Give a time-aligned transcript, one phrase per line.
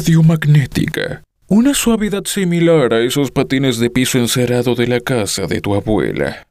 [0.00, 1.22] radiomagnética.
[1.46, 6.46] Una suavidad similar a esos patines de piso encerado de la casa de tu abuela.